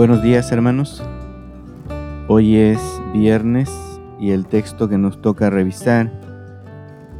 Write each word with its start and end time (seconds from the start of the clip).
Buenos 0.00 0.22
días 0.22 0.50
hermanos. 0.50 1.04
Hoy 2.26 2.56
es 2.56 2.80
viernes 3.12 3.70
y 4.18 4.30
el 4.30 4.46
texto 4.46 4.88
que 4.88 4.96
nos 4.96 5.20
toca 5.20 5.50
revisar 5.50 6.10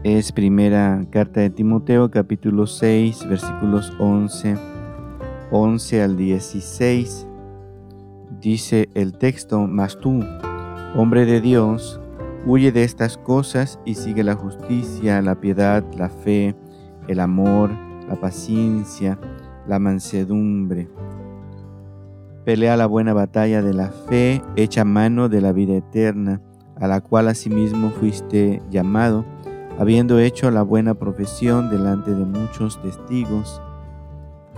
es 0.03 0.33
primera 0.33 1.05
carta 1.11 1.41
de 1.41 1.51
Timoteo 1.51 2.11
capítulo 2.11 2.67
6 2.67 3.29
versículos 3.29 3.93
11, 3.99 4.57
11 5.51 6.03
al 6.03 6.17
16. 6.17 7.27
Dice 8.41 8.89
el 8.95 9.13
texto, 9.13 9.61
mas 9.67 10.01
tú, 10.01 10.25
hombre 10.97 11.27
de 11.27 11.43
Dios, 11.43 12.01
huye 12.47 12.73
de 12.73 12.85
estas 12.85 13.19
cosas 13.19 13.79
y 13.85 13.97
sigue 13.97 14.25
la 14.25 14.37
justicia, 14.37 15.21
la 15.21 15.39
piedad, 15.39 15.85
la 15.99 16.09
fe, 16.09 16.57
el 17.09 17.21
amor, 17.21 17.73
la 18.09 18.15
paciencia, 18.15 19.19
la 19.69 19.79
mansedumbre 19.79 20.89
Pelea 22.45 22.77
la 22.79 22.87
buena 22.87 23.13
batalla 23.13 23.61
de 23.61 23.75
la 23.75 23.91
fe, 23.91 24.43
echa 24.57 24.85
mano 24.85 25.29
de 25.29 25.43
la 25.43 25.53
vida 25.53 25.75
eterna, 25.75 26.41
a 26.77 26.89
la 26.89 27.03
cual 27.03 27.29
asimismo 27.29 27.91
fuiste 27.91 28.63
llamado, 28.71 29.27
habiendo 29.79 30.19
hecho 30.19 30.51
la 30.51 30.63
buena 30.63 30.95
profesión 30.95 31.69
delante 31.69 32.13
de 32.13 32.25
muchos 32.25 32.81
testigos. 32.81 33.61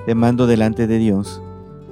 Te 0.06 0.14
mando 0.14 0.46
delante 0.46 0.86
de 0.86 0.98
Dios, 0.98 1.42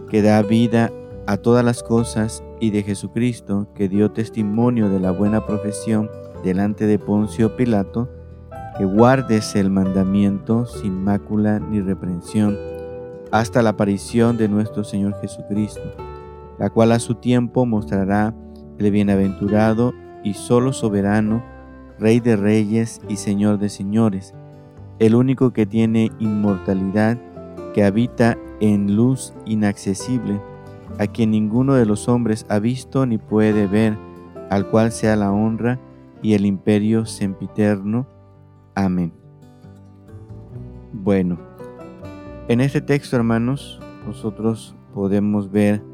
que 0.08 0.22
da 0.22 0.41
vida 0.42 0.92
a 1.27 1.38
todas 1.38 1.64
las 1.64 1.83
cosas, 1.83 2.44
y 2.61 2.70
de 2.70 2.84
Jesucristo, 2.84 3.66
que 3.74 3.88
dio 3.88 4.12
testimonio 4.12 4.91
de 4.91 5.00
la 5.00 5.11
buena 5.11 5.44
profesión 5.44 6.08
delante 6.44 6.86
de 6.86 7.00
Poncio 7.00 7.56
Pilato, 7.56 8.08
que 8.78 8.84
guardes 8.84 9.56
el 9.56 9.70
mandamiento 9.70 10.66
sin 10.66 11.02
mácula 11.02 11.58
ni 11.58 11.80
reprensión 11.80 12.56
hasta 13.31 13.62
la 13.62 13.70
aparición 13.70 14.36
de 14.36 14.48
nuestro 14.48 14.84
Señor 14.84 15.20
Jesucristo, 15.20 15.95
la 16.59 16.70
cual 16.70 16.92
a 16.92 16.98
su 16.98 17.14
tiempo 17.14 17.67
mostrará 17.67 18.34
el 18.78 18.91
bienaventurado 18.91 19.92
y 20.23 20.34
solo 20.34 20.73
soberano, 20.73 21.42
Rey 21.98 22.19
de 22.20 22.34
reyes 22.34 23.03
y 23.08 23.17
Señor 23.17 23.58
de 23.58 23.69
señores, 23.69 24.34
el 24.98 25.14
único 25.14 25.53
que 25.53 25.67
tiene 25.67 26.11
inmortalidad, 26.19 27.19
que 27.75 27.84
habita 27.84 28.39
en 28.61 28.97
luz 28.97 29.34
inaccesible, 29.45 30.41
a 30.98 31.06
quien 31.06 31.31
ninguno 31.31 31.75
de 31.75 31.84
los 31.84 32.08
hombres 32.08 32.47
ha 32.48 32.58
visto 32.58 33.05
ni 33.05 33.19
puede 33.19 33.67
ver, 33.67 33.98
al 34.48 34.69
cual 34.69 34.92
sea 34.92 35.14
la 35.14 35.31
honra 35.31 35.78
y 36.23 36.33
el 36.33 36.47
imperio 36.47 37.05
sempiterno. 37.05 38.06
Amén. 38.75 39.12
Bueno, 40.92 41.39
en 42.50 42.60
este 42.60 42.80
texto, 42.80 43.14
hermanos, 43.14 43.78
nosotros 44.04 44.74
podemos 44.92 45.52
ver 45.52 45.84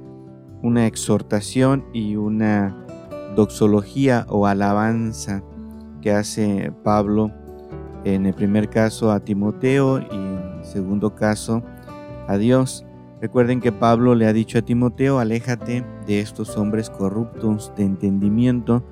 una 0.63 0.87
exhortación 0.87 1.85
y 1.93 2.17
una 2.17 2.75
doxología 3.37 4.25
o 4.31 4.47
alabanza 4.47 5.43
que 6.01 6.13
hace 6.13 6.73
Pablo 6.83 7.31
en 8.05 8.25
el 8.25 8.33
primer 8.33 8.71
caso 8.71 9.13
a 9.13 9.21
Timoteo 9.21 10.01
y 10.01 10.15
en 10.15 10.59
el 10.59 10.65
segundo 10.65 11.15
caso 11.15 11.63
a 12.27 12.39
Dios. 12.39 12.87
Recuerden 13.21 13.61
que 13.61 13.71
Pablo 13.71 14.15
le 14.15 14.27
ha 14.27 14.33
dicho 14.33 14.57
a 14.57 14.63
Timoteo, 14.63 15.19
aléjate 15.19 15.85
de 16.07 16.21
estos 16.21 16.57
hombres 16.57 16.89
corruptos 16.89 17.71
de 17.77 17.85
entendimiento 17.85 18.83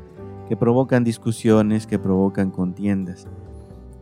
que 0.50 0.56
provocan 0.58 1.02
discusiones, 1.02 1.86
que 1.86 1.98
provocan 1.98 2.50
contiendas 2.50 3.26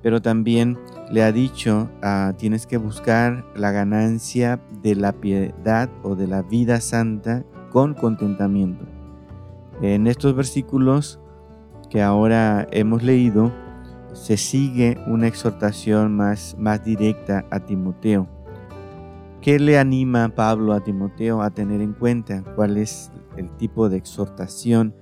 pero 0.02 0.20
también 0.20 0.78
le 1.10 1.22
ha 1.22 1.32
dicho, 1.32 1.88
ah, 2.02 2.32
tienes 2.36 2.66
que 2.66 2.76
buscar 2.76 3.44
la 3.54 3.70
ganancia 3.70 4.60
de 4.82 4.96
la 4.96 5.12
piedad 5.12 5.88
o 6.02 6.16
de 6.16 6.26
la 6.26 6.42
vida 6.42 6.80
santa 6.80 7.44
con 7.70 7.94
contentamiento. 7.94 8.84
En 9.80 10.06
estos 10.06 10.34
versículos 10.34 11.20
que 11.88 12.02
ahora 12.02 12.66
hemos 12.70 13.02
leído, 13.02 13.52
se 14.12 14.36
sigue 14.36 14.98
una 15.06 15.26
exhortación 15.26 16.14
más, 16.14 16.56
más 16.58 16.84
directa 16.84 17.46
a 17.50 17.60
Timoteo. 17.60 18.28
¿Qué 19.40 19.58
le 19.58 19.78
anima 19.78 20.24
a 20.24 20.28
Pablo 20.28 20.72
a 20.72 20.84
Timoteo 20.84 21.42
a 21.42 21.50
tener 21.50 21.80
en 21.80 21.94
cuenta? 21.94 22.44
¿Cuál 22.54 22.76
es 22.76 23.10
el 23.36 23.50
tipo 23.56 23.88
de 23.88 23.96
exhortación 23.96 24.94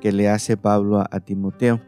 que 0.00 0.12
le 0.12 0.28
hace 0.28 0.56
Pablo 0.56 1.04
a 1.10 1.20
Timoteo? 1.20 1.80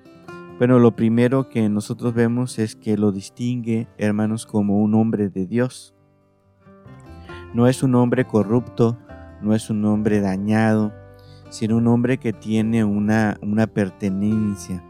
Bueno, 0.59 0.79
lo 0.79 0.95
primero 0.95 1.49
que 1.49 1.69
nosotros 1.69 2.15
vemos 2.15 2.59
es 2.59 2.77
que 2.77 2.97
lo 2.97 3.11
distingue, 3.11 3.89
hermanos, 3.99 4.47
como 4.47 4.79
un 4.79 4.95
hombre 4.95 5.29
de 5.29 5.47
Dios. 5.47 5.95
No 7.53 7.67
es 7.67 7.83
un 7.83 7.95
hombre 7.95 8.27
corrupto, 8.27 8.99
no 9.41 9.55
es 9.55 9.71
un 9.71 9.85
hombre 9.85 10.21
dañado, 10.21 10.93
sino 11.51 11.77
un 11.77 11.89
hombre 11.89 12.19
que 12.19 12.33
tiene 12.33 12.85
una, 12.85 13.39
una 13.43 13.67
pertenencia. 13.67 14.85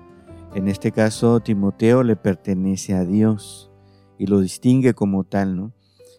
En 0.55 0.69
este 0.69 0.93
caso, 0.93 1.41
Timoteo 1.41 2.03
le 2.03 2.17
pertenece 2.17 2.95
a 2.95 3.05
Dios 3.05 3.71
y 4.19 4.27
lo 4.27 4.41
distingue 4.41 4.93
como 4.93 5.25
tal, 5.25 5.57
¿no? 5.57 5.73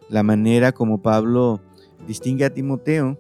La 0.10 0.24
manera 0.24 0.72
como 0.72 1.02
Pablo 1.02 1.62
distingue 2.08 2.46
a 2.46 2.54
Timoteo 2.54 3.20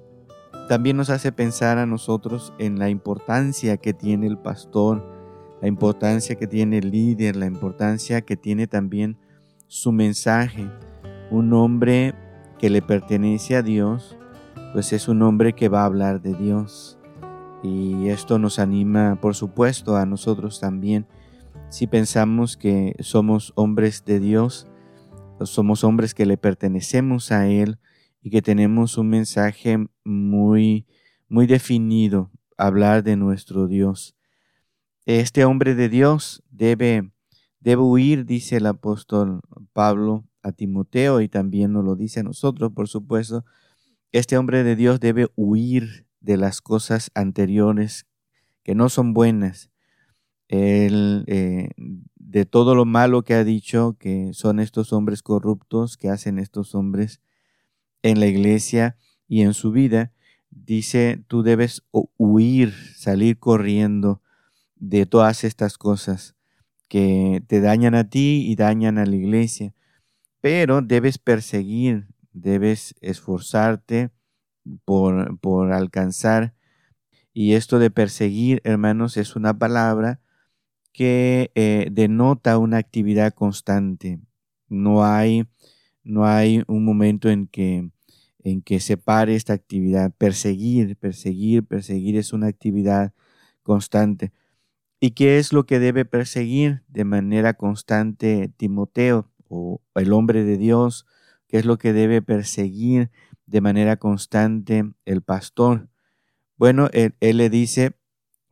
también 0.68 0.96
nos 0.96 1.10
hace 1.10 1.32
pensar 1.34 1.78
a 1.78 1.86
nosotros 1.86 2.54
en 2.58 2.80
la 2.80 2.90
importancia 2.90 3.78
que 3.78 3.94
tiene 3.94 4.28
el 4.28 4.38
pastor 4.38 5.04
la 5.64 5.70
importancia 5.70 6.36
que 6.36 6.46
tiene 6.46 6.80
el 6.80 6.92
líder, 6.92 7.38
la 7.38 7.46
importancia 7.46 8.20
que 8.20 8.36
tiene 8.36 8.68
también 8.68 9.18
su 9.68 9.94
mensaje. 9.94 10.70
Un 11.32 11.54
hombre 11.54 12.14
que 12.60 12.70
le 12.70 12.82
pertenece 12.82 13.56
a 13.56 13.62
Dios, 13.62 14.18
pues 14.74 14.92
es 14.92 15.08
un 15.08 15.22
hombre 15.22 15.54
que 15.54 15.70
va 15.70 15.84
a 15.84 15.86
hablar 15.86 16.22
de 16.22 16.34
Dios. 16.34 17.00
Y 17.64 18.10
esto 18.10 18.40
nos 18.40 18.60
anima, 18.60 19.18
por 19.22 19.36
supuesto, 19.36 19.96
a 19.96 20.06
nosotros 20.06 20.60
también. 20.60 21.08
Si 21.70 21.88
pensamos 21.88 22.58
que 22.58 22.98
somos 23.00 23.54
hombres 23.56 24.04
de 24.04 24.20
Dios, 24.20 24.68
somos 25.46 25.86
hombres 25.86 26.14
que 26.14 26.26
le 26.26 26.36
pertenecemos 26.36 27.32
a 27.32 27.48
Él 27.48 27.80
y 28.22 28.32
que 28.32 28.42
tenemos 28.42 28.98
un 28.98 29.08
mensaje 29.08 29.78
muy, 30.04 30.86
muy 31.30 31.48
definido, 31.48 32.32
hablar 32.58 33.02
de 33.02 33.16
nuestro 33.16 33.68
Dios. 33.68 34.18
Este 35.06 35.44
hombre 35.44 35.76
de 35.76 35.90
Dios 35.90 36.44
debe, 36.50 37.12
debe 37.60 37.82
huir, 37.82 38.26
dice 38.26 38.58
el 38.58 38.66
apóstol 38.66 39.42
Pablo 39.74 40.24
a 40.42 40.54
Timoteo 40.54 41.20
y 41.20 41.28
también 41.28 41.74
nos 41.74 41.84
lo 41.84 41.96
dice 41.96 42.22
a 42.22 42.24
nosotros, 42.24 42.72
por 42.72 42.88
supuesto. 42.88 43.44
Este 44.14 44.38
hombre 44.38 44.64
de 44.64 44.78
Dios 44.78 45.02
debe 45.02 45.28
huir 45.36 46.06
de 46.22 46.38
las 46.38 46.62
cosas 46.62 47.12
anteriores 47.16 48.06
que 48.64 48.76
no 48.76 48.88
son 48.88 49.14
buenas. 49.14 49.70
Eh, 50.48 51.70
de 52.34 52.46
todo 52.46 52.74
lo 52.74 52.86
malo 52.86 53.24
que 53.24 53.34
ha 53.34 53.44
dicho 53.44 53.98
que 54.00 54.34
son 54.34 54.60
estos 54.60 54.94
hombres 54.94 55.22
corruptos, 55.22 55.98
que 55.98 56.10
hacen 56.10 56.40
estos 56.40 56.76
hombres 56.76 57.22
en 58.04 58.20
la 58.20 58.28
iglesia 58.28 58.96
y 59.28 59.42
en 59.42 59.54
su 59.54 59.72
vida, 59.72 60.14
dice, 60.50 61.24
tú 61.28 61.44
debes 61.44 61.84
huir, 61.92 62.74
salir 62.96 63.38
corriendo 63.38 64.23
de 64.90 65.06
todas 65.06 65.46
estas 65.46 65.78
cosas 65.78 66.36
que 66.90 67.42
te 67.48 67.62
dañan 67.62 67.96
a 67.96 68.10
ti 68.10 68.46
y 68.46 68.56
dañan 68.56 68.98
a 68.98 69.06
la 69.06 69.16
iglesia. 69.16 69.74
Pero 70.42 70.82
debes 70.82 71.18
perseguir, 71.18 72.08
debes 72.34 72.94
esforzarte 73.00 74.10
por, 74.84 75.40
por 75.40 75.72
alcanzar. 75.72 76.54
Y 77.34 77.54
esto 77.54 77.80
de 77.80 77.92
perseguir, 77.92 78.62
hermanos, 78.66 79.16
es 79.16 79.38
una 79.38 79.58
palabra 79.58 80.20
que 80.92 81.52
eh, 81.56 81.88
denota 81.90 82.58
una 82.58 82.78
actividad 82.78 83.34
constante. 83.34 84.20
No 84.68 85.06
hay, 85.06 85.48
no 86.04 86.26
hay 86.26 86.62
un 86.68 86.84
momento 86.84 87.30
en 87.30 87.48
que, 87.48 87.90
en 88.44 88.62
que 88.62 88.82
se 88.82 88.98
pare 88.98 89.36
esta 89.36 89.54
actividad. 89.54 90.14
Perseguir, 90.18 90.98
perseguir, 90.98 91.64
perseguir 91.64 92.18
es 92.18 92.34
una 92.34 92.48
actividad 92.48 93.14
constante. 93.64 94.34
¿Y 95.06 95.12
qué 95.12 95.38
es 95.38 95.52
lo 95.52 95.66
que 95.66 95.80
debe 95.80 96.06
perseguir 96.06 96.82
de 96.88 97.04
manera 97.04 97.56
constante 97.56 98.50
Timoteo 98.56 99.30
o 99.50 99.82
el 99.96 100.14
hombre 100.14 100.46
de 100.46 100.56
Dios? 100.56 101.06
¿Qué 101.50 101.58
es 101.58 101.66
lo 101.66 101.78
que 101.78 101.92
debe 101.92 102.22
perseguir 102.22 103.12
de 103.46 103.60
manera 103.60 103.98
constante 103.98 104.94
el 105.04 105.22
pastor? 105.22 105.90
Bueno, 106.56 106.88
él, 106.94 107.14
le 107.20 107.50
dice, 107.50 107.98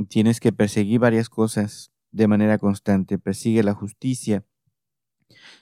tienes 0.10 0.42
que 0.42 0.52
perseguir 0.52 1.00
varias 1.00 1.30
cosas 1.30 1.94
de 2.12 2.28
manera 2.28 2.58
constante. 2.58 3.18
Persigue 3.18 3.64
la 3.64 3.74
justicia, 3.74 4.44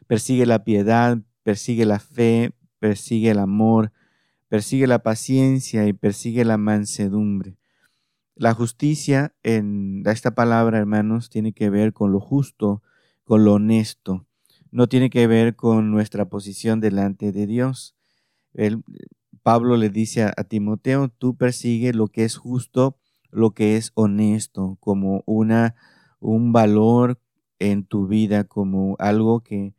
persigue 0.07 0.47
la 0.47 0.63
piedad, 0.63 1.19
persigue 1.44 1.85
la 1.85 2.00
fe, 2.00 2.56
persigue 2.80 3.30
el 3.30 3.38
amor, 3.38 3.92
persigue 4.47 4.88
la 4.88 5.03
paciencia 5.03 5.85
y 5.85 5.94
persigue 5.94 6.44
la 6.45 6.57
mansedumbre. 6.57 7.58
La 8.39 8.53
justicia 8.53 9.36
en 9.44 10.01
esta 10.06 10.33
palabra, 10.33 10.77
hermanos, 10.77 11.30
tiene 11.30 11.51
que 11.51 11.69
ver 11.69 11.91
con 11.91 12.13
lo 12.13 12.21
justo, 12.21 12.81
con 13.25 13.44
lo 13.44 13.56
honesto. 13.56 14.25
No 14.71 14.88
tiene 14.88 15.09
que 15.09 15.27
ver 15.27 15.57
con 15.57 15.91
nuestra 15.91 16.30
posición 16.30 16.80
delante 16.80 17.33
de 17.33 17.45
Dios. 17.47 17.97
Pablo 19.44 19.75
le 19.75 19.89
dice 19.89 20.24
a, 20.24 20.31
Timoteo, 20.45 21.09
tú 21.09 21.36
persigue 21.36 21.91
lo 21.91 22.07
que 22.07 22.24
es 22.24 22.38
justo, 22.38 22.97
lo 23.30 23.51
que 23.51 23.75
es 23.75 23.91
honesto, 23.95 24.77
como 24.80 25.21
una, 25.25 25.75
un 26.21 26.53
valor 26.53 27.19
en 27.59 27.83
tu 27.83 28.07
vida, 28.07 28.45
como 28.45 28.95
algo 29.00 29.42
que, 29.42 29.74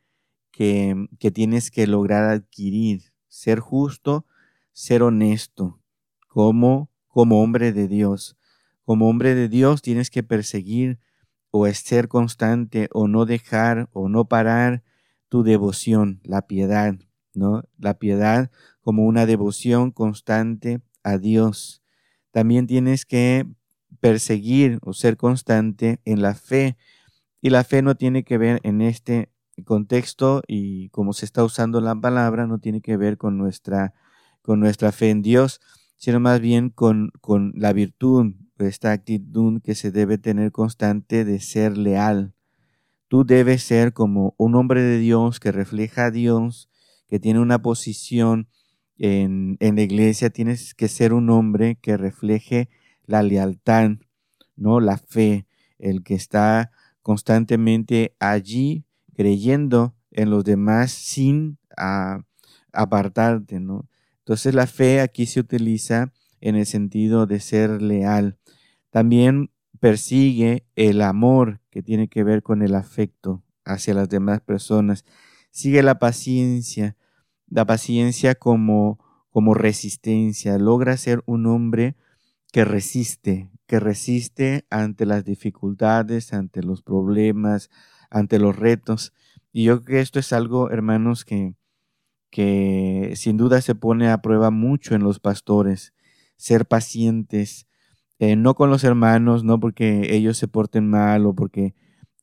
que, 0.51 1.09
que 1.19 1.31
tienes 1.31 1.71
que 1.71 1.87
lograr 1.87 2.25
adquirir, 2.25 3.05
ser 3.27 3.59
justo, 3.59 4.27
ser 4.73 5.03
honesto, 5.03 5.81
como, 6.29 6.91
como 7.09 7.43
hombre 7.43 7.73
de 7.73 7.89
Dios. 7.89 8.37
Como 8.91 9.09
hombre 9.09 9.37
de 9.37 9.49
Dios 9.49 9.83
tienes 9.83 10.11
que 10.11 10.25
perseguir 10.25 10.99
o 11.53 11.65
ser 11.69 12.09
constante 12.09 12.89
o 12.91 13.07
no 13.07 13.25
dejar 13.25 13.89
o 13.93 14.09
no 14.09 14.25
parar 14.25 14.83
tu 15.29 15.45
devoción, 15.45 16.21
la 16.25 16.49
piedad, 16.49 16.97
¿no? 17.33 17.63
La 17.79 18.01
piedad 18.01 18.51
como 18.81 19.07
una 19.07 19.27
devoción 19.27 19.93
constante 19.93 20.81
a 21.05 21.19
Dios. 21.19 21.85
También 22.33 22.67
tienes 22.67 23.07
que 23.07 23.47
perseguir 24.01 24.81
o 24.83 24.93
ser 24.93 25.17
constante 25.17 26.01
en 26.05 26.21
la 26.21 26.35
fe. 26.35 26.77
Y 27.41 27.51
la 27.51 27.63
fe 27.63 27.83
no 27.83 27.95
tiene 27.95 28.25
que 28.25 28.39
ver 28.39 28.59
en 28.65 28.81
este 28.81 29.31
contexto 29.65 30.43
y 30.49 30.89
como 30.89 31.13
se 31.13 31.27
está 31.27 31.45
usando 31.45 31.81
la 31.81 31.95
palabra, 31.95 32.49
no 32.49 32.59
tiene 32.59 32.81
que 32.81 32.97
ver 32.97 33.19
con 33.19 33.39
nuestra, 33.39 33.95
con 34.43 34.59
nuestra 34.59 34.91
fe 34.91 35.11
en 35.11 35.23
Dios, 35.23 35.61
sino 35.97 36.19
más 36.19 36.41
bien 36.41 36.71
con, 36.71 37.13
con 37.21 37.53
la 37.55 37.73
virtud, 37.73 38.35
esta 38.69 38.93
actitud 38.93 39.61
que 39.63 39.75
se 39.75 39.91
debe 39.91 40.19
tener 40.19 40.53
constante 40.53 41.25
de 41.25 41.41
ser 41.41 41.77
leal. 41.77 42.35
Tú 43.09 43.25
debes 43.25 43.63
ser 43.63 43.93
como 43.93 44.35
un 44.37 44.55
hombre 44.55 44.83
de 44.83 44.99
Dios 44.99 45.41
que 45.41 45.53
refleja 45.53 46.07
a 46.07 46.11
Dios, 46.11 46.69
que 47.09 47.19
tiene 47.19 47.41
una 47.41 47.61
posición 47.61 48.49
en, 48.99 49.57
en 49.61 49.77
la 49.77 49.83
iglesia, 49.83 50.31
tienes 50.31 50.75
que 50.75 50.89
ser 50.89 51.13
un 51.13 51.31
hombre 51.31 51.77
que 51.81 51.97
refleje 51.97 52.69
la 53.07 53.23
lealtad, 53.23 53.93
¿no? 54.57 54.79
La 54.81 54.99
fe, 54.99 55.47
el 55.79 56.03
que 56.03 56.15
está 56.15 56.71
constantemente 57.03 58.15
allí 58.21 58.85
creyendo 59.15 59.95
en 60.11 60.31
los 60.31 60.45
demás 60.45 60.93
sin 60.93 61.59
ah, 61.77 62.21
apartarte, 62.73 63.61
¿no? 63.61 63.89
Entonces 64.19 64.55
la 64.55 64.67
fe 64.67 65.01
aquí 65.01 65.27
se 65.27 65.41
utiliza 65.41 66.13
en 66.41 66.57
el 66.57 66.67
sentido 66.67 67.27
de 67.27 67.41
ser 67.41 67.83
leal. 67.83 68.39
También 68.91 69.51
persigue 69.81 70.67
el 70.77 71.03
amor 71.03 71.61
que 71.71 71.83
tiene 71.83 72.09
que 72.09 72.23
ver 72.25 72.43
con 72.43 72.63
el 72.63 72.75
afecto 72.75 73.43
hacia 73.65 73.95
las 73.95 74.09
demás 74.09 74.41
personas. 74.41 75.05
Sigue 75.51 75.83
la 75.83 75.99
paciencia, 75.99 76.97
la 77.49 77.65
paciencia 77.65 78.35
como, 78.35 78.99
como 79.31 79.55
resistencia. 79.55 80.59
Logra 80.59 80.97
ser 80.97 81.23
un 81.27 81.47
hombre 81.47 81.97
que 82.53 82.65
resiste, 82.65 83.51
que 83.67 83.81
resiste 83.81 84.67
ante 84.71 85.07
las 85.07 85.25
dificultades, 85.25 86.33
ante 86.33 86.63
los 86.63 86.83
problemas, 86.83 87.71
ante 88.11 88.39
los 88.39 88.57
retos. 88.57 89.13
Y 89.53 89.65
yo 89.65 89.83
creo 89.83 89.97
que 89.97 90.01
esto 90.01 90.19
es 90.19 90.33
algo, 90.33 90.71
hermanos, 90.71 91.25
que, 91.25 91.55
que 92.31 93.13
sin 93.17 93.37
duda 93.37 93.61
se 93.61 93.75
pone 93.75 94.11
a 94.11 94.23
prueba 94.23 94.51
mucho 94.51 94.95
en 94.95 95.03
los 95.03 95.21
pastores. 95.21 95.95
Ser 96.41 96.65
pacientes, 96.65 97.67
eh, 98.19 98.35
no 98.35 98.55
con 98.55 98.71
los 98.71 98.83
hermanos, 98.83 99.45
no 99.45 99.61
porque 99.61 100.15
ellos 100.17 100.39
se 100.39 100.49
porten 100.49 100.89
mal 100.89 101.27
o 101.27 101.35
porque 101.35 101.75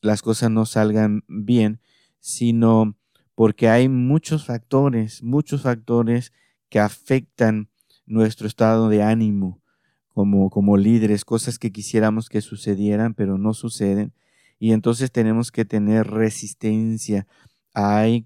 las 0.01 0.23
cosas 0.23 0.49
no 0.49 0.65
salgan 0.65 1.23
bien, 1.27 1.81
sino 2.19 2.97
porque 3.35 3.69
hay 3.69 3.89
muchos 3.89 4.43
factores, 4.43 5.21
muchos 5.21 5.61
factores 5.61 6.33
que 6.69 6.79
afectan 6.79 7.69
nuestro 8.07 8.47
estado 8.47 8.89
de 8.89 9.03
ánimo 9.03 9.61
como, 10.07 10.49
como 10.49 10.77
líderes, 10.77 11.23
cosas 11.23 11.59
que 11.59 11.71
quisiéramos 11.71 12.27
que 12.27 12.41
sucedieran, 12.41 13.13
pero 13.13 13.37
no 13.37 13.53
suceden. 13.53 14.13
Y 14.57 14.71
entonces 14.71 15.11
tenemos 15.11 15.51
que 15.51 15.63
tener 15.63 16.07
resistencia. 16.07 17.27
Hay 17.71 18.25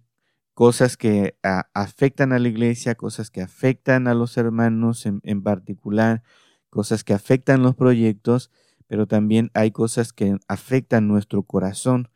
cosas 0.53 0.98
que 0.98 1.38
afectan 1.74 2.33
a 2.33 2.39
la 2.39 2.48
iglesia, 2.48 2.95
cosas 2.95 3.31
que 3.31 3.42
afectan 3.42 4.07
a 4.07 4.13
los 4.13 4.38
hermanos 4.38 5.06
en, 5.06 5.21
en 5.24 5.44
particular, 5.44 6.24
cosas 6.69 7.03
que 7.03 7.13
afectan 7.13 7.63
los 7.63 7.75
proyectos, 7.75 8.51
pero 8.88 9.07
también 9.07 9.51
hay 9.53 9.71
cosas 9.71 10.13
que 10.13 10.38
afectan 10.48 11.07
nuestro 11.07 11.44
corazón, 11.44 12.09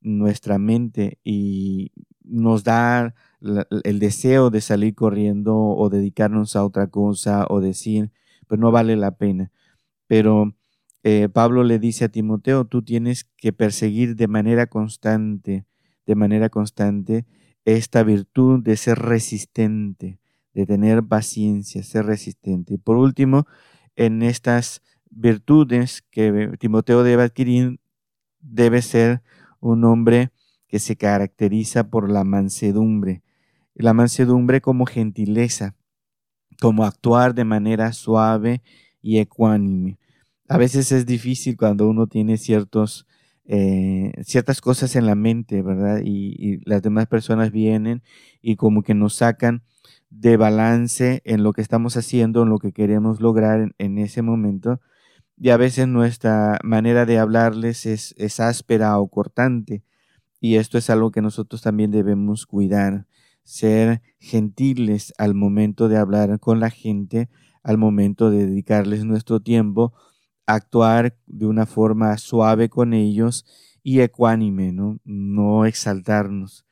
nuestra 0.00 0.58
mente 0.58 1.18
y 1.24 1.92
nos 2.22 2.64
da 2.64 3.14
el 3.40 3.98
deseo 3.98 4.50
de 4.50 4.60
salir 4.60 4.94
corriendo 4.94 5.56
o 5.56 5.88
dedicarnos 5.88 6.56
a 6.56 6.64
otra 6.64 6.88
cosa 6.88 7.46
o 7.48 7.60
decir, 7.60 8.12
pues 8.46 8.60
no 8.60 8.70
vale 8.70 8.96
la 8.96 9.12
pena. 9.12 9.50
Pero 10.06 10.54
eh, 11.04 11.28
Pablo 11.28 11.64
le 11.64 11.78
dice 11.78 12.06
a 12.06 12.08
Timoteo, 12.08 12.64
tú 12.66 12.82
tienes 12.82 13.24
que 13.36 13.52
perseguir 13.52 14.16
de 14.16 14.28
manera 14.28 14.66
constante, 14.66 15.66
de 16.06 16.14
manera 16.14 16.48
constante, 16.48 17.26
esta 17.76 18.02
virtud 18.02 18.62
de 18.62 18.76
ser 18.76 18.98
resistente, 18.98 20.18
de 20.54 20.66
tener 20.66 21.04
paciencia, 21.04 21.82
ser 21.82 22.06
resistente. 22.06 22.74
Y 22.74 22.78
por 22.78 22.96
último, 22.96 23.46
en 23.96 24.22
estas 24.22 24.82
virtudes 25.10 26.02
que 26.10 26.52
Timoteo 26.58 27.02
debe 27.02 27.24
adquirir, 27.24 27.80
debe 28.40 28.80
ser 28.82 29.22
un 29.60 29.84
hombre 29.84 30.30
que 30.66 30.78
se 30.78 30.96
caracteriza 30.96 31.90
por 31.90 32.10
la 32.10 32.24
mansedumbre. 32.24 33.22
La 33.74 33.92
mansedumbre 33.92 34.60
como 34.60 34.86
gentileza, 34.86 35.74
como 36.60 36.84
actuar 36.84 37.34
de 37.34 37.44
manera 37.44 37.92
suave 37.92 38.62
y 39.02 39.18
ecuánime. 39.18 39.98
A 40.48 40.56
veces 40.56 40.90
es 40.92 41.06
difícil 41.06 41.56
cuando 41.56 41.88
uno 41.88 42.06
tiene 42.06 42.38
ciertos, 42.38 43.06
eh, 43.50 44.12
ciertas 44.24 44.60
cosas 44.60 44.94
en 44.94 45.06
la 45.06 45.14
mente, 45.14 45.62
¿verdad? 45.62 46.02
Y, 46.04 46.60
las 46.68 46.82
demás 46.82 47.06
personas 47.06 47.50
vienen 47.50 48.02
y 48.42 48.56
como 48.56 48.82
que 48.82 48.94
nos 48.94 49.14
sacan 49.14 49.62
de 50.10 50.36
balance 50.36 51.22
en 51.24 51.42
lo 51.42 51.54
que 51.54 51.62
estamos 51.62 51.96
haciendo, 51.96 52.42
en 52.42 52.50
lo 52.50 52.58
que 52.58 52.72
queremos 52.72 53.20
lograr 53.22 53.74
en, 53.78 53.98
ese 53.98 54.20
momento. 54.20 54.80
Y 55.38 55.48
a 55.50 55.56
veces 55.56 55.88
nuestra 55.88 56.58
manera 56.62 57.06
de 57.06 57.18
hablarles 57.18 57.86
es, 57.86 58.14
es 58.18 58.38
áspera 58.38 58.98
o 58.98 59.08
cortante. 59.08 59.82
Y 60.40 60.56
esto 60.56 60.76
es 60.76 60.90
algo 60.90 61.10
que 61.10 61.22
nosotros 61.22 61.62
también 61.62 61.90
debemos 61.90 62.46
cuidar, 62.46 63.06
ser 63.44 64.02
gentiles 64.20 65.14
al 65.16 65.34
momento 65.34 65.88
de 65.88 65.96
hablar 65.96 66.38
con 66.38 66.60
la 66.60 66.70
gente, 66.70 67.30
al 67.62 67.78
momento 67.78 68.30
de 68.30 68.46
dedicarles 68.46 69.06
nuestro 69.06 69.40
tiempo, 69.40 69.94
actuar 70.48 71.14
de 71.26 71.46
una 71.46 71.66
forma 71.66 72.16
suave 72.16 72.70
con 72.70 72.94
ellos 72.94 73.44
y 73.82 74.00
ecuánime, 74.00 74.72
¿no? 74.72 74.98
No 75.04 75.66
exaltarnos. 75.66 76.66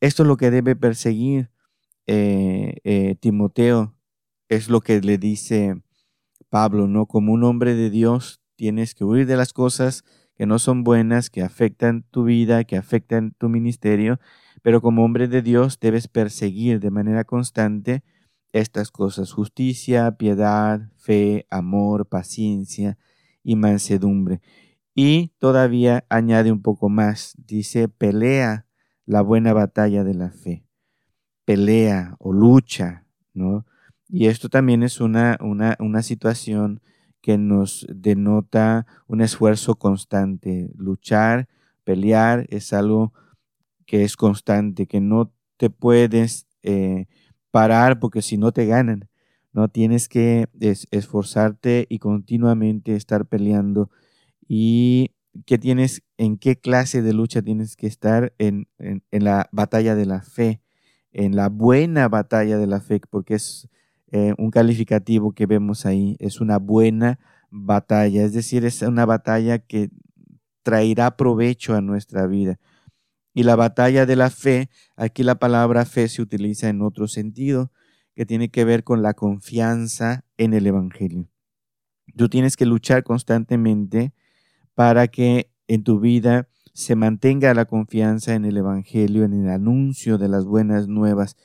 Esto 0.00 0.22
es 0.22 0.26
lo 0.26 0.36
que 0.36 0.50
debe 0.50 0.74
perseguir 0.74 1.50
eh, 2.06 2.76
eh, 2.84 3.14
Timoteo, 3.20 3.94
es 4.48 4.68
lo 4.68 4.80
que 4.80 5.00
le 5.00 5.18
dice 5.18 5.82
Pablo, 6.48 6.88
¿no? 6.88 7.06
Como 7.06 7.32
un 7.32 7.44
hombre 7.44 7.74
de 7.74 7.90
Dios 7.90 8.40
tienes 8.56 8.94
que 8.94 9.04
huir 9.04 9.26
de 9.26 9.36
las 9.36 9.52
cosas 9.52 10.04
que 10.34 10.46
no 10.46 10.58
son 10.58 10.82
buenas, 10.82 11.28
que 11.28 11.42
afectan 11.42 12.04
tu 12.10 12.24
vida, 12.24 12.64
que 12.64 12.76
afectan 12.76 13.34
tu 13.38 13.50
ministerio, 13.50 14.18
pero 14.62 14.80
como 14.80 15.04
hombre 15.04 15.28
de 15.28 15.42
Dios 15.42 15.78
debes 15.80 16.08
perseguir 16.08 16.80
de 16.80 16.90
manera 16.90 17.24
constante 17.24 18.02
estas 18.52 18.90
cosas, 18.90 19.32
justicia, 19.32 20.12
piedad, 20.12 20.90
fe, 20.96 21.46
amor, 21.50 22.06
paciencia 22.06 22.98
y 23.42 23.56
mansedumbre. 23.56 24.40
Y 24.94 25.32
todavía 25.38 26.04
añade 26.08 26.52
un 26.52 26.62
poco 26.62 26.88
más, 26.88 27.34
dice, 27.38 27.88
pelea 27.88 28.66
la 29.06 29.22
buena 29.22 29.52
batalla 29.52 30.04
de 30.04 30.14
la 30.14 30.30
fe 30.30 30.64
pelea 31.44 32.16
o 32.18 32.32
lucha, 32.32 33.04
¿no? 33.34 33.66
Y 34.08 34.26
esto 34.26 34.48
también 34.48 34.82
es 34.82 35.00
una, 35.00 35.38
una, 35.40 35.76
una 35.80 36.02
situación 36.02 36.80
que 37.22 37.38
nos 37.38 37.86
denota 37.88 38.86
un 39.06 39.20
esfuerzo 39.22 39.76
constante. 39.76 40.70
Luchar, 40.76 41.48
pelear 41.84 42.46
es 42.50 42.72
algo 42.72 43.12
que 43.86 44.04
es 44.04 44.16
constante, 44.16 44.86
que 44.86 45.00
no 45.00 45.32
te 45.56 45.70
puedes 45.70 46.46
eh, 46.62 47.06
parar 47.52 48.00
porque 48.00 48.22
si 48.22 48.36
no 48.36 48.50
te 48.50 48.66
ganan. 48.66 49.08
No 49.52 49.68
tienes 49.68 50.08
que 50.08 50.48
esforzarte 50.90 51.86
y 51.88 52.00
continuamente 52.00 52.96
estar 52.96 53.26
peleando. 53.26 53.90
Y 54.48 55.12
qué 55.46 55.58
tienes, 55.58 56.02
en 56.18 56.38
qué 56.38 56.56
clase 56.56 57.02
de 57.02 57.12
lucha 57.12 57.42
tienes 57.42 57.76
que 57.76 57.86
estar 57.86 58.34
en, 58.38 58.66
en, 58.78 59.24
la 59.24 59.48
batalla 59.52 59.94
de 59.94 60.06
la 60.06 60.22
fe 60.22 60.62
en 61.12 61.36
la 61.36 61.48
buena 61.48 62.08
batalla 62.08 62.58
de 62.58 62.66
la 62.66 62.80
fe, 62.80 63.00
porque 63.10 63.34
es 63.34 63.68
eh, 64.10 64.34
un 64.38 64.50
calificativo 64.50 65.32
que 65.32 65.46
vemos 65.46 65.86
ahí, 65.86 66.16
es 66.18 66.40
una 66.40 66.58
buena 66.58 67.18
batalla, 67.50 68.24
es 68.24 68.32
decir, 68.32 68.64
es 68.64 68.82
una 68.82 69.04
batalla 69.04 69.58
que 69.58 69.90
traerá 70.62 71.16
provecho 71.16 71.74
a 71.74 71.80
nuestra 71.80 72.26
vida. 72.26 72.58
Y 73.34 73.44
la 73.44 73.56
batalla 73.56 74.06
de 74.06 74.16
la 74.16 74.30
fe, 74.30 74.68
aquí 74.96 75.22
la 75.22 75.36
palabra 75.36 75.84
fe 75.84 76.08
se 76.08 76.22
utiliza 76.22 76.68
en 76.68 76.82
otro 76.82 77.08
sentido, 77.08 77.72
que 78.14 78.26
tiene 78.26 78.50
que 78.50 78.64
ver 78.64 78.84
con 78.84 79.02
la 79.02 79.14
confianza 79.14 80.24
en 80.36 80.52
el 80.52 80.66
Evangelio. 80.66 81.28
Tú 82.16 82.28
tienes 82.28 82.56
que 82.56 82.66
luchar 82.66 83.04
constantemente 83.04 84.12
para 84.74 85.08
que 85.08 85.50
en 85.66 85.82
tu 85.82 86.00
vida 86.00 86.48
se 86.74 86.94
mantenga 86.94 87.54
la 87.54 87.64
confianza 87.64 88.34
en 88.34 88.44
el 88.44 88.56
Evangelio, 88.56 89.24
en 89.24 89.32
el 89.32 89.50
anuncio 89.50 90.18
de 90.18 90.28
las 90.28 90.44
buenas 90.44 90.88
nuevas, 90.88 91.36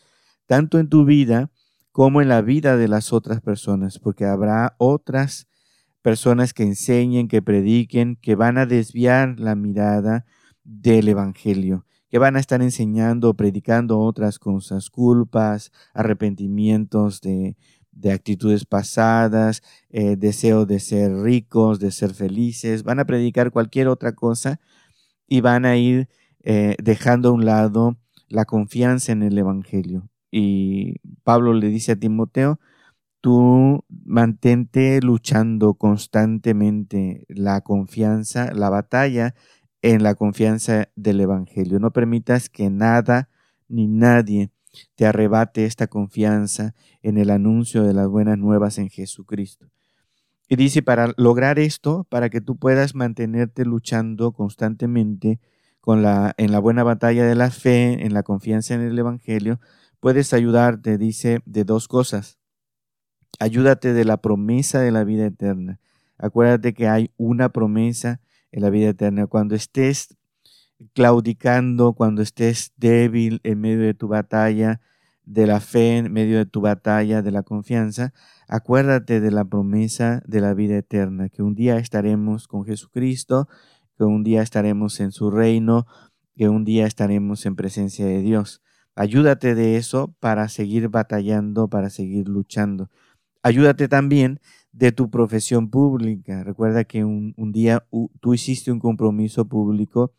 tanto 0.46 0.80
en 0.80 0.90
tu 0.90 1.06
vida 1.06 1.52
como 1.92 2.22
en 2.22 2.30
la 2.30 2.42
vida 2.42 2.78
de 2.78 2.88
las 2.88 3.12
otras 3.12 3.42
personas, 3.42 4.00
porque 4.00 4.26
habrá 4.26 4.76
otras 4.78 5.48
personas 6.02 6.54
que 6.54 6.64
enseñen, 6.64 7.28
que 7.28 7.42
prediquen, 7.42 8.18
que 8.18 8.36
van 8.36 8.58
a 8.58 8.66
desviar 8.66 9.40
la 9.40 9.56
mirada 9.56 10.26
del 10.68 11.08
Evangelio, 11.08 11.86
que 12.10 12.20
van 12.20 12.36
a 12.36 12.40
estar 12.40 12.62
enseñando 12.62 13.34
predicando 13.34 14.00
otras 14.00 14.38
cosas, 14.38 14.90
culpas, 14.90 15.72
arrepentimientos 15.94 17.22
de, 17.22 17.56
de 17.92 18.12
actitudes 18.12 18.66
pasadas, 18.66 19.64
eh, 19.90 20.18
deseo 20.18 20.66
de 20.66 20.80
ser 20.80 21.12
ricos, 21.22 21.80
de 21.80 21.92
ser 21.92 22.14
felices, 22.14 22.84
van 22.84 23.00
a 23.00 23.06
predicar 23.06 23.52
cualquier 23.52 23.88
otra 23.88 24.14
cosa 24.14 24.60
y 25.28 25.42
van 25.42 25.66
a 25.66 25.78
ir 25.78 26.10
eh, 26.44 26.76
dejando 26.84 27.30
a 27.30 27.34
un 27.34 27.46
lado 27.46 27.98
la 28.28 28.46
confianza 28.46 29.14
en 29.14 29.24
el 29.24 29.38
Evangelio. 29.38 30.10
Y 30.32 30.98
Pablo 31.24 31.54
le 31.54 31.70
dice 31.70 31.94
a 31.94 31.96
Timoteo, 31.96 32.60
tú 33.22 33.84
mantente 34.06 35.00
luchando 35.02 35.74
constantemente 35.74 37.26
la 37.30 37.62
confianza, 37.62 38.54
la 38.54 38.70
batalla 38.70 39.34
en 39.94 40.04
la 40.04 40.16
confianza 40.16 40.90
del 40.98 41.22
Evangelio. 41.22 41.80
No 41.80 41.92
permitas 41.92 42.50
que 42.50 42.70
nada 42.70 43.30
ni 43.70 43.88
nadie 43.88 44.52
te 44.96 45.06
arrebate 45.06 45.64
esta 45.64 45.88
confianza 45.88 46.76
en 47.02 47.18
el 47.18 47.30
anuncio 47.30 47.84
de 47.84 47.94
las 47.94 48.10
buenas 48.10 48.38
nuevas 48.38 48.80
en 48.80 48.90
Jesucristo. 48.90 49.70
Y 50.50 50.58
dice, 50.58 50.82
para 50.82 51.14
lograr 51.16 51.58
esto, 51.58 52.06
para 52.10 52.30
que 52.30 52.42
tú 52.42 52.58
puedas 52.58 52.96
mantenerte 52.96 53.64
luchando 53.64 54.34
constantemente 54.34 55.40
con 55.80 56.02
la, 56.02 56.34
en 56.38 56.52
la 56.52 56.60
buena 56.60 56.84
batalla 56.84 57.26
de 57.26 57.36
la 57.36 57.50
fe, 57.50 58.06
en 58.06 58.14
la 58.14 58.24
confianza 58.24 58.74
en 58.74 58.82
el 58.82 59.00
Evangelio, 59.00 59.62
puedes 60.02 60.34
ayudarte, 60.34 60.98
dice, 60.98 61.40
de 61.46 61.64
dos 61.64 61.88
cosas. 61.88 62.40
Ayúdate 63.40 63.94
de 63.94 64.04
la 64.04 64.18
promesa 64.18 64.82
de 64.82 64.92
la 64.92 65.06
vida 65.06 65.28
eterna. 65.28 65.80
Acuérdate 66.18 66.74
que 66.74 66.90
hay 66.90 67.12
una 67.16 67.50
promesa 67.50 68.20
en 68.58 68.64
la 68.64 68.72
vida 68.72 68.90
eterna. 68.90 69.28
Cuando 69.28 69.54
estés 69.54 70.18
claudicando, 70.94 71.94
cuando 71.94 72.24
estés 72.24 72.74
débil 72.76 73.40
en 73.44 73.62
medio 73.62 73.82
de 73.82 73.94
tu 73.94 74.08
batalla 74.08 74.82
de 75.26 75.46
la 75.46 75.60
fe, 75.60 75.98
en 75.98 76.12
medio 76.12 76.40
de 76.40 76.48
tu 76.48 76.60
batalla 76.60 77.22
de 77.22 77.30
la 77.30 77.44
confianza, 77.44 78.14
acuérdate 78.48 79.20
de 79.20 79.30
la 79.30 79.46
promesa 79.46 80.24
de 80.26 80.42
la 80.42 80.56
vida 80.56 80.76
eterna, 80.76 81.30
que 81.30 81.44
un 81.44 81.54
día 81.54 81.78
estaremos 81.78 82.48
con 82.48 82.66
Jesucristo, 82.66 83.48
que 83.96 84.06
un 84.06 84.24
día 84.24 84.42
estaremos 84.42 85.00
en 85.02 85.12
su 85.12 85.30
reino, 85.30 85.86
que 86.36 86.50
un 86.50 86.66
día 86.66 86.88
estaremos 86.88 87.46
en 87.46 87.56
presencia 87.56 88.08
de 88.08 88.22
Dios. 88.24 88.64
Ayúdate 88.96 89.54
de 89.54 89.78
eso 89.78 90.16
para 90.20 90.50
seguir 90.50 90.90
batallando, 90.90 91.68
para 91.68 91.92
seguir 91.92 92.28
luchando. 92.28 92.90
Ayúdate 93.44 93.88
también 93.88 94.40
de 94.78 94.92
tu 94.92 95.10
profesión 95.10 95.70
pública. 95.70 96.44
Recuerda 96.44 96.84
que 96.84 97.04
un, 97.04 97.34
día 97.52 97.84
tú 98.20 98.36
hiciste 98.36 98.72
un 98.72 98.80
compromiso 98.80 99.48
público 99.48 100.14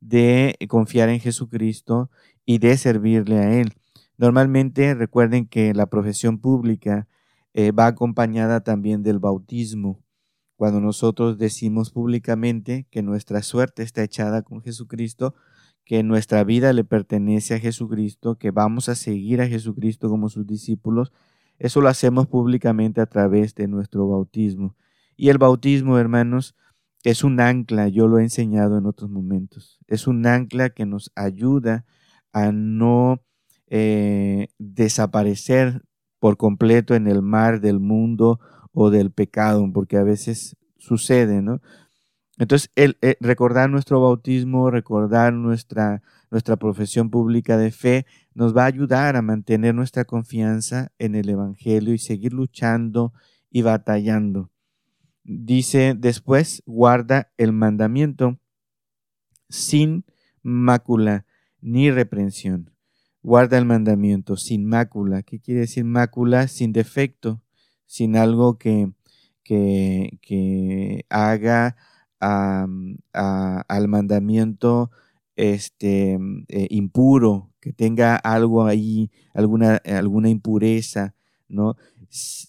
de 0.00 0.56
confiar 0.68 1.10
en 1.10 1.20
Jesucristo 1.20 2.10
y 2.46 2.58
de 2.58 2.78
servirle 2.78 3.38
a 3.38 3.60
Él. 3.60 3.74
Normalmente 4.16 4.94
recuerden 4.94 5.46
que 5.46 5.74
la 5.74 5.86
profesión 5.86 6.38
pública 6.38 7.06
eh, 7.52 7.70
va 7.70 7.86
acompañada 7.86 8.60
también 8.60 9.02
del 9.02 9.18
bautismo. 9.18 10.00
Cuando 10.56 10.80
nosotros 10.80 11.36
decimos 11.36 11.90
públicamente 11.90 12.86
que 12.90 13.02
nuestra 13.02 13.42
suerte 13.42 13.82
está 13.82 14.02
echada 14.02 14.40
con 14.40 14.62
Jesucristo, 14.62 15.34
que 15.84 16.02
nuestra 16.02 16.44
vida 16.44 16.72
le 16.72 16.84
pertenece 16.84 17.54
a 17.54 17.60
Jesucristo, 17.60 18.36
que 18.36 18.52
vamos 18.52 18.88
a 18.88 18.94
seguir 18.94 19.42
a 19.42 19.48
Jesucristo 19.48 20.08
como 20.08 20.30
sus 20.30 20.46
discípulos, 20.46 21.12
eso 21.58 21.80
lo 21.80 21.88
hacemos 21.88 22.26
públicamente 22.26 23.00
a 23.00 23.06
través 23.06 23.54
de 23.54 23.68
nuestro 23.68 24.08
bautismo. 24.08 24.76
Y 25.16 25.30
el 25.30 25.38
bautismo, 25.38 25.98
hermanos, 25.98 26.54
es 27.04 27.24
un 27.24 27.40
ancla, 27.40 27.88
yo 27.88 28.08
lo 28.08 28.18
he 28.18 28.22
enseñado 28.22 28.78
en 28.78 28.86
otros 28.86 29.10
momentos, 29.10 29.78
es 29.86 30.06
un 30.06 30.26
ancla 30.26 30.70
que 30.70 30.84
nos 30.84 31.12
ayuda 31.14 31.84
a 32.32 32.52
no 32.52 33.22
eh, 33.68 34.48
desaparecer 34.58 35.82
por 36.18 36.36
completo 36.36 36.94
en 36.94 37.06
el 37.06 37.22
mar 37.22 37.60
del 37.60 37.80
mundo 37.80 38.40
o 38.72 38.90
del 38.90 39.10
pecado, 39.10 39.68
porque 39.72 39.96
a 39.96 40.02
veces 40.02 40.56
sucede, 40.76 41.42
¿no? 41.42 41.60
Entonces, 42.38 42.70
eh, 42.76 43.16
recordar 43.20 43.68
nuestro 43.68 44.00
bautismo, 44.00 44.70
recordar 44.70 45.32
nuestra, 45.32 46.02
nuestra 46.30 46.56
profesión 46.56 47.10
pública 47.10 47.56
de 47.56 47.72
fe, 47.72 48.06
nos 48.38 48.56
va 48.56 48.62
a 48.62 48.66
ayudar 48.66 49.16
a 49.16 49.20
mantener 49.20 49.74
nuestra 49.74 50.04
confianza 50.04 50.92
en 51.00 51.16
el 51.16 51.28
Evangelio 51.28 51.92
y 51.92 51.98
seguir 51.98 52.32
luchando 52.32 53.12
y 53.50 53.62
batallando. 53.62 54.52
Dice 55.24 55.96
después, 55.98 56.62
guarda 56.64 57.32
el 57.36 57.52
mandamiento 57.52 58.38
sin 59.48 60.04
mácula 60.40 61.26
ni 61.60 61.90
reprensión. 61.90 62.70
Guarda 63.22 63.58
el 63.58 63.64
mandamiento 63.64 64.36
sin 64.36 64.66
mácula. 64.66 65.24
¿Qué 65.24 65.40
quiere 65.40 65.62
decir 65.62 65.84
mácula? 65.84 66.46
Sin 66.46 66.72
defecto, 66.72 67.42
sin 67.86 68.14
algo 68.14 68.56
que, 68.56 68.92
que, 69.42 70.16
que 70.22 71.06
haga 71.10 71.74
al 72.20 73.88
mandamiento 73.88 74.92
este, 75.34 76.20
eh, 76.46 76.66
impuro, 76.70 77.47
que 77.60 77.72
tenga 77.72 78.16
algo 78.16 78.66
ahí, 78.66 79.10
alguna, 79.34 79.76
alguna 79.84 80.28
impureza, 80.28 81.14
¿no? 81.48 81.76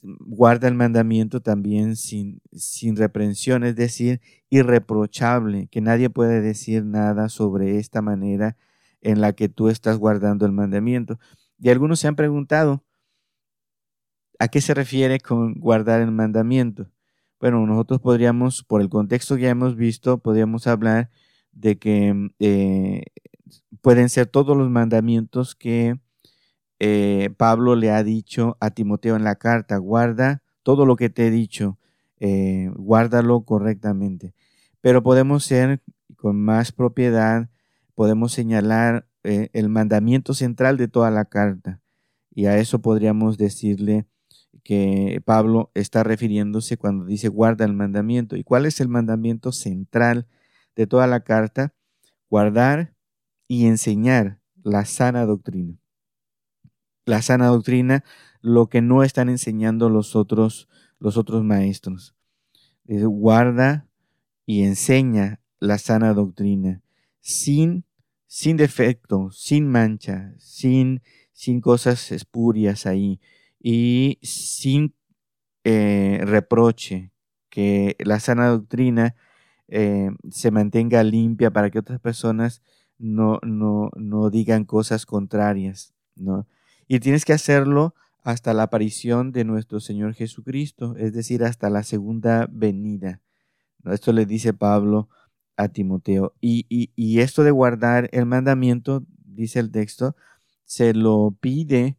guarda 0.02 0.68
el 0.68 0.76
mandamiento 0.76 1.42
también 1.42 1.96
sin, 1.96 2.42
sin 2.54 2.96
reprensión, 2.96 3.64
es 3.64 3.76
decir, 3.76 4.22
irreprochable, 4.50 5.68
que 5.68 5.82
nadie 5.82 6.10
puede 6.10 6.42
decir 6.42 6.86
nada 6.86 7.30
sobre 7.30 7.78
esta 7.78 8.02
manera 8.02 8.56
en 9.02 9.22
la 9.22 9.34
que 9.34 9.50
tú 9.50 9.70
estás 9.70 9.98
guardando 9.98 10.46
el 10.46 10.52
mandamiento. 10.52 11.20
Y 11.60 11.70
algunos 11.70 12.00
se 12.00 12.08
han 12.08 12.16
preguntado, 12.16 12.84
¿a 14.40 14.48
qué 14.48 14.62
se 14.62 14.74
refiere 14.74 15.20
con 15.20 15.56
guardar 15.56 16.02
el 16.02 16.12
mandamiento? 16.12 16.90
Bueno, 17.40 17.66
nosotros 17.66 18.02
podríamos, 18.02 18.64
por 18.64 18.82
el 18.82 18.90
contexto 18.90 19.36
que 19.36 19.44
ya 19.44 19.50
hemos 19.50 19.76
visto, 19.76 20.20
podríamos 20.20 20.68
hablar 20.68 21.10
de 21.52 21.78
que 21.78 22.30
eh, 22.40 23.04
pueden 23.82 24.10
ser 24.10 24.28
todos 24.28 24.56
los 24.56 24.70
mandamientos 24.70 25.56
que 25.56 26.00
eh, 26.80 27.30
Pablo 27.38 27.76
le 27.76 27.92
ha 27.92 28.04
dicho 28.04 28.58
a 28.60 28.72
Timoteo 28.72 29.16
en 29.16 29.24
la 29.24 29.36
carta, 29.36 29.78
guarda 29.78 30.42
todo 30.64 30.86
lo 30.86 30.96
que 30.96 31.10
te 31.10 31.28
he 31.28 31.32
dicho, 31.32 31.78
eh, 32.20 32.72
guárdalo 32.76 33.42
correctamente. 33.42 34.34
Pero 34.82 35.04
podemos 35.04 35.44
ser 35.44 35.82
con 36.16 36.42
más 36.42 36.72
propiedad, 36.72 37.50
podemos 37.96 38.32
señalar 38.32 39.08
eh, 39.24 39.50
el 39.54 39.70
mandamiento 39.70 40.34
central 40.34 40.78
de 40.78 40.88
toda 40.88 41.12
la 41.12 41.26
carta. 41.26 41.82
Y 42.34 42.46
a 42.46 42.58
eso 42.58 42.80
podríamos 42.80 43.38
decirle 43.38 44.06
que 44.64 45.22
Pablo 45.26 45.72
está 45.74 46.04
refiriéndose 46.04 46.78
cuando 46.78 47.06
dice 47.06 47.28
guarda 47.28 47.66
el 47.66 47.74
mandamiento. 47.74 48.38
¿Y 48.38 48.44
cuál 48.44 48.66
es 48.66 48.80
el 48.80 48.88
mandamiento 48.88 49.52
central 49.52 50.28
de 50.76 50.88
toda 50.88 51.08
la 51.08 51.22
carta? 51.22 51.74
Guardar 52.30 52.94
y 53.50 53.66
enseñar 53.66 54.40
la 54.64 54.86
sana 54.86 55.26
doctrina 55.26 55.78
la 57.10 57.22
sana 57.22 57.48
doctrina, 57.48 58.06
lo 58.42 58.70
que 58.70 58.82
no 58.82 59.04
están 59.04 59.28
enseñando 59.28 59.90
los 59.90 60.16
otros, 60.16 60.70
los 61.00 61.18
otros 61.18 61.44
maestros. 61.44 62.16
guarda 62.86 63.88
y 64.46 64.64
enseña 64.64 65.42
la 65.60 65.78
sana 65.78 66.14
doctrina 66.14 66.82
sin, 67.20 67.84
sin 68.28 68.58
defecto, 68.58 69.30
sin 69.32 69.68
mancha, 69.68 70.34
sin, 70.38 71.02
sin 71.34 71.60
cosas 71.62 72.12
espurias 72.12 72.86
ahí 72.86 73.20
y 73.60 74.20
sin 74.22 74.96
eh, 75.64 76.22
reproche, 76.24 77.12
que 77.50 77.96
la 78.00 78.20
sana 78.20 78.48
doctrina 78.48 79.16
eh, 79.68 80.12
se 80.30 80.52
mantenga 80.52 81.04
limpia 81.04 81.52
para 81.52 81.70
que 81.70 81.80
otras 81.80 82.00
personas 82.00 82.62
no, 83.00 83.40
no, 83.44 83.90
no 83.96 84.30
digan 84.30 84.66
cosas 84.66 85.06
contrarias, 85.06 85.94
¿no? 86.16 86.46
Y 86.88 87.00
tienes 87.00 87.26
que 87.26 87.34
hacerlo 87.34 87.96
hasta 88.24 88.54
la 88.54 88.64
aparición 88.64 89.32
de 89.32 89.46
nuestro 89.46 89.80
Señor 89.80 90.14
Jesucristo, 90.14 90.96
es 90.98 91.14
decir, 91.14 91.44
hasta 91.44 91.70
la 91.70 91.84
segunda 91.84 92.48
venida. 92.52 93.22
Esto 93.86 94.12
le 94.12 94.26
dice 94.26 94.54
Pablo 94.54 95.10
a 95.56 95.70
Timoteo. 95.70 96.34
Y, 96.42 96.66
y, 96.70 97.20
esto 97.20 97.44
de 97.44 97.52
guardar 97.52 98.10
el 98.12 98.26
mandamiento, 98.26 99.06
dice 99.26 99.60
el 99.60 99.72
texto, 99.72 100.16
se 100.66 100.94
lo 100.94 101.36
pide 101.40 101.98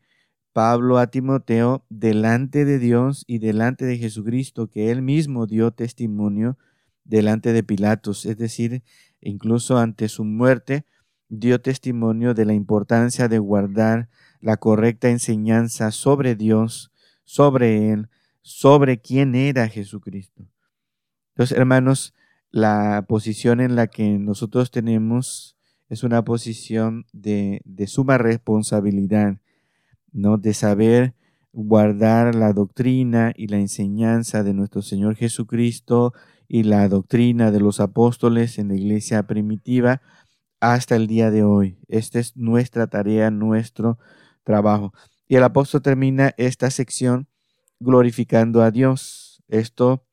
Pablo 0.53 0.99
a 0.99 1.09
Timoteo 1.09 1.85
delante 1.89 2.65
de 2.65 2.79
Dios 2.79 3.25
y 3.27 3.39
delante 3.39 3.87
de 3.87 3.99
Jesucristo, 3.99 4.69
que 4.69 4.91
él 4.91 5.03
mismo 5.03 5.47
dio 5.47 5.71
testimonio 5.71 6.59
delante 7.05 7.53
de 7.53 7.63
Pilatos, 7.63 8.27
es 8.27 8.37
decir, 8.37 8.83
incluso 9.21 9.79
ante 9.79 10.09
su 10.09 10.25
muerte, 10.25 10.85
dio 11.29 11.61
testimonio 11.61 12.35
de 12.35 12.45
la 12.45 12.55
importancia 12.55 13.29
de 13.29 13.39
guardar 13.39 14.09
la 14.41 14.57
correcta 14.57 15.09
enseñanza 15.09 15.91
sobre 15.91 16.35
Dios, 16.35 16.91
sobre 17.25 17.93
Él, 17.93 18.09
sobre 18.43 19.01
quién 19.01 19.35
era 19.35 19.69
Jesucristo. 19.69 20.49
Entonces, 21.35 21.57
hermanos, 21.57 22.15
la 22.51 23.05
posición 23.09 23.61
en 23.61 23.77
la 23.77 23.87
que 23.87 24.19
nosotros 24.19 24.71
tenemos 24.71 25.57
es 25.89 26.03
una 26.03 26.25
posición 26.25 27.07
de, 27.13 27.61
de 27.65 27.87
suma 27.87 28.19
responsabilidad, 28.19 29.39
¿no? 30.13 30.37
De 30.37 30.55
saber 30.55 31.15
guardar 31.53 32.35
la 32.35 32.53
doctrina 32.53 33.33
y 33.37 33.49
la 33.49 33.59
enseñanza 33.59 34.43
de 34.43 34.55
nuestro 34.55 34.83
Señor 34.83 35.17
Jesucristo 35.17 36.13
y 36.53 36.65
la 36.65 36.89
doctrina 36.89 37.53
de 37.53 37.61
los 37.61 37.79
apóstoles 37.79 38.59
en 38.59 38.69
la 38.69 38.75
iglesia 38.75 39.23
primitiva 39.23 40.03
hasta 40.59 40.97
el 40.97 41.07
día 41.07 41.31
de 41.31 41.45
hoy. 41.45 41.79
Esta 41.87 42.19
es 42.19 42.37
nuestra 42.37 42.89
tarea, 42.89 43.31
nuestro 43.31 44.01
trabajo. 44.43 44.93
Y 45.29 45.37
el 45.37 45.45
apóstol 45.45 45.81
termina 45.81 46.35
esta 46.39 46.73
sección 46.73 47.29
glorificando 47.79 48.63
a 48.63 48.73
Dios. 48.73 49.45
Esto 49.47 50.05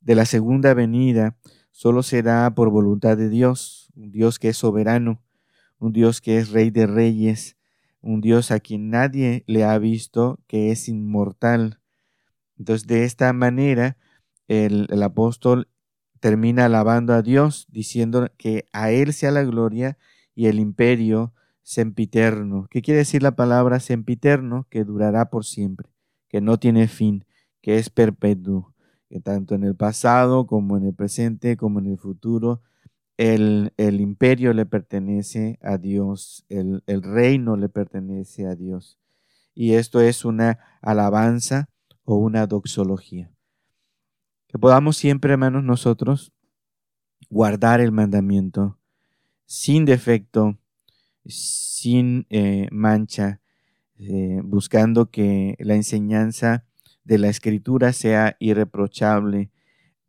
de 0.00 0.14
la 0.14 0.24
segunda 0.24 0.72
venida 0.72 1.36
solo 1.70 2.02
será 2.02 2.54
por 2.54 2.70
voluntad 2.70 3.18
de 3.18 3.28
Dios, 3.28 3.92
un 3.94 4.12
Dios 4.12 4.38
que 4.38 4.48
es 4.48 4.56
soberano, 4.56 5.22
un 5.78 5.92
Dios 5.92 6.22
que 6.22 6.38
es 6.38 6.52
rey 6.52 6.70
de 6.70 6.86
reyes, 6.86 7.58
un 8.00 8.22
Dios 8.22 8.50
a 8.50 8.60
quien 8.60 8.88
nadie 8.88 9.44
le 9.46 9.64
ha 9.64 9.76
visto, 9.76 10.40
que 10.46 10.70
es 10.70 10.88
inmortal. 10.88 11.80
Entonces, 12.56 12.86
de 12.86 13.04
esta 13.04 13.30
manera, 13.34 13.98
el, 14.48 14.86
el 14.90 15.02
apóstol 15.02 15.68
termina 16.22 16.66
alabando 16.66 17.14
a 17.14 17.20
Dios, 17.20 17.66
diciendo 17.68 18.30
que 18.38 18.66
a 18.72 18.92
Él 18.92 19.12
sea 19.12 19.32
la 19.32 19.42
gloria 19.42 19.98
y 20.36 20.46
el 20.46 20.60
imperio 20.60 21.34
sempiterno. 21.62 22.68
¿Qué 22.70 22.80
quiere 22.80 22.98
decir 22.98 23.24
la 23.24 23.34
palabra 23.34 23.80
sempiterno? 23.80 24.68
Que 24.70 24.84
durará 24.84 25.30
por 25.30 25.44
siempre, 25.44 25.88
que 26.28 26.40
no 26.40 26.58
tiene 26.60 26.86
fin, 26.86 27.24
que 27.60 27.76
es 27.76 27.90
perpetuo, 27.90 28.72
que 29.08 29.18
tanto 29.18 29.56
en 29.56 29.64
el 29.64 29.74
pasado 29.74 30.46
como 30.46 30.76
en 30.76 30.86
el 30.86 30.94
presente 30.94 31.56
como 31.56 31.80
en 31.80 31.86
el 31.88 31.98
futuro, 31.98 32.62
el, 33.16 33.72
el 33.76 34.00
imperio 34.00 34.52
le 34.52 34.64
pertenece 34.64 35.58
a 35.60 35.76
Dios, 35.76 36.46
el, 36.48 36.84
el 36.86 37.02
reino 37.02 37.56
le 37.56 37.68
pertenece 37.68 38.46
a 38.46 38.54
Dios. 38.54 38.96
Y 39.56 39.72
esto 39.72 40.00
es 40.00 40.24
una 40.24 40.60
alabanza 40.82 41.68
o 42.04 42.14
una 42.14 42.46
doxología. 42.46 43.31
Que 44.52 44.58
podamos 44.58 44.98
siempre, 44.98 45.32
hermanos, 45.32 45.64
nosotros 45.64 46.30
guardar 47.30 47.80
el 47.80 47.90
mandamiento 47.90 48.78
sin 49.46 49.86
defecto, 49.86 50.58
sin 51.24 52.26
eh, 52.28 52.68
mancha, 52.70 53.40
eh, 53.98 54.42
buscando 54.44 55.10
que 55.10 55.56
la 55.58 55.74
enseñanza 55.74 56.66
de 57.02 57.16
la 57.16 57.30
escritura 57.30 57.94
sea 57.94 58.36
irreprochable 58.40 59.50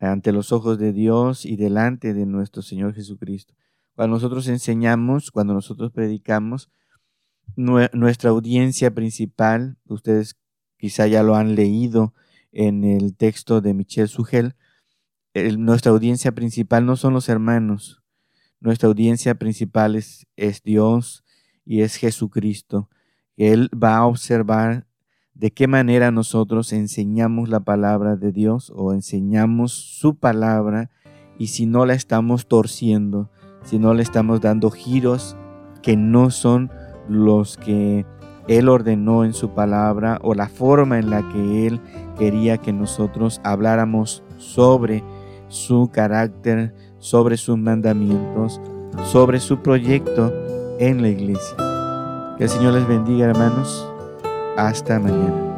ante 0.01 0.33
los 0.33 0.51
ojos 0.51 0.77
de 0.77 0.91
Dios 0.91 1.45
y 1.45 1.55
delante 1.55 2.13
de 2.13 2.25
nuestro 2.25 2.61
Señor 2.61 2.93
Jesucristo. 2.93 3.53
Cuando 3.95 4.17
nosotros 4.17 4.49
enseñamos, 4.49 5.31
cuando 5.31 5.53
nosotros 5.53 5.93
predicamos, 5.93 6.69
nuestra 7.55 8.31
audiencia 8.31 8.93
principal, 8.93 9.77
ustedes 9.85 10.37
quizá 10.75 11.07
ya 11.07 11.23
lo 11.23 11.35
han 11.37 11.55
leído 11.55 12.13
en 12.53 12.83
el 12.83 13.15
texto 13.15 13.59
de 13.59 13.73
Michel 13.73 14.07
Sugel, 14.07 14.55
nuestra 15.57 15.91
audiencia 15.91 16.31
principal 16.31 16.85
no 16.85 16.95
son 16.95 17.13
los 17.13 17.27
hermanos, 17.27 18.01
nuestra 18.59 18.87
audiencia 18.87 19.35
principal 19.35 19.95
es, 19.95 20.25
es 20.37 20.63
Dios 20.63 21.25
y 21.65 21.81
es 21.81 21.97
Jesucristo. 21.97 22.89
Él 23.35 23.69
va 23.73 23.97
a 23.97 24.05
observar 24.05 24.87
de 25.33 25.51
qué 25.51 25.67
manera 25.67 26.11
nosotros 26.11 26.71
enseñamos 26.71 27.49
la 27.49 27.59
palabra 27.59 28.15
de 28.15 28.31
Dios 28.31 28.71
o 28.73 28.93
enseñamos 28.93 29.73
su 29.73 30.15
palabra 30.15 30.91
y 31.39 31.47
si 31.47 31.65
no 31.65 31.85
la 31.85 31.93
estamos 31.93 32.47
torciendo, 32.47 33.31
si 33.63 33.79
no 33.79 33.93
le 33.93 34.03
estamos 34.03 34.41
dando 34.41 34.69
giros 34.69 35.35
que 35.81 35.97
no 35.97 36.29
son 36.29 36.71
los 37.09 37.57
que 37.57 38.05
Él 38.47 38.69
ordenó 38.69 39.23
en 39.23 39.33
su 39.33 39.49
palabra 39.49 40.19
o 40.21 40.33
la 40.33 40.47
forma 40.47 40.99
en 40.99 41.09
la 41.09 41.27
que 41.29 41.67
Él 41.67 41.79
quería 42.17 42.57
que 42.57 42.73
nosotros 42.73 43.41
habláramos 43.43 44.23
sobre 44.37 45.03
su 45.47 45.89
carácter, 45.91 46.73
sobre 46.99 47.37
sus 47.37 47.57
mandamientos, 47.57 48.59
sobre 49.05 49.39
su 49.39 49.59
proyecto 49.59 50.33
en 50.79 51.01
la 51.01 51.09
iglesia. 51.09 51.55
Que 52.37 52.45
el 52.45 52.49
Señor 52.49 52.73
les 52.73 52.87
bendiga, 52.87 53.27
hermanos. 53.27 53.87
Hasta 54.57 54.99
mañana. 54.99 55.52